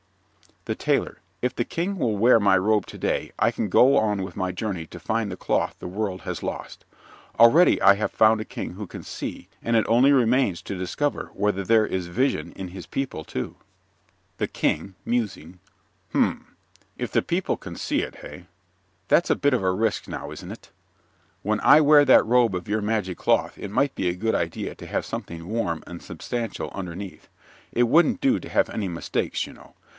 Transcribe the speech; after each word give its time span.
THE 0.65 0.73
TAILOR 0.73 1.19
If 1.43 1.55
the 1.55 1.65
King 1.65 1.97
will 1.97 2.17
wear 2.17 2.39
my 2.39 2.55
robe 2.57 2.85
to 2.87 2.97
day 2.97 3.31
I 3.39 3.49
can 3.51 3.67
go 3.69 3.97
on 3.97 4.21
with 4.23 4.35
my 4.35 4.51
journey 4.51 4.85
to 4.87 4.99
find 4.99 5.31
the 5.31 5.37
cloth 5.37 5.75
the 5.79 5.87
world 5.87 6.21
has 6.21 6.43
lost. 6.43 6.85
Already 7.39 7.81
I 7.81 7.95
have 7.95 8.11
found 8.11 8.41
a 8.41 8.45
King 8.45 8.73
who 8.73 8.85
can 8.87 9.01
see, 9.03 9.47
and 9.61 9.75
it 9.75 9.85
only 9.87 10.11
remains 10.11 10.61
to 10.63 10.77
discover 10.77 11.31
whether 11.33 11.63
there 11.63 11.85
is 11.85 12.07
vision 12.07 12.51
in 12.53 12.69
his 12.69 12.85
people, 12.87 13.23
too. 13.23 13.55
THE 14.37 14.47
KING 14.47 14.95
(musing) 15.05 15.59
Hum! 16.13 16.55
If 16.97 17.11
the 17.11 17.23
people 17.23 17.57
can 17.57 17.75
see 17.75 18.01
it, 18.01 18.17
hey? 18.17 18.45
That's 19.07 19.29
a 19.31 19.35
bit 19.35 19.53
of 19.55 19.63
a 19.63 19.71
risk 19.71 20.07
now, 20.07 20.31
isn't 20.31 20.51
it? 20.51 20.71
When 21.43 21.59
I 21.61 21.79
wear 21.81 22.05
that 22.05 22.25
robe 22.25 22.53
of 22.55 22.67
your 22.67 22.81
magic 22.81 23.17
cloth 23.17 23.57
it 23.57 23.71
might 23.71 23.93
be 23.95 24.09
a 24.09 24.15
good 24.15 24.35
idea 24.35 24.73
to 24.75 24.87
have 24.87 25.05
something 25.05 25.47
warm 25.47 25.83
and 25.87 26.01
substantial 26.03 26.69
underneath. 26.73 27.29
It 27.71 27.83
wouldn't 27.83 28.21
do 28.21 28.39
to 28.39 28.49
have 28.49 28.69
any 28.69 28.87
mistakes, 28.87 29.45
you 29.45 29.53
know. 29.53 29.73